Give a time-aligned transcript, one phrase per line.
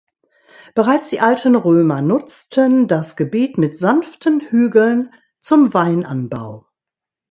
[0.73, 6.65] Bereits die alten Römer nutzten das Gebiet mit sanften Hügeln zum Weinanbau.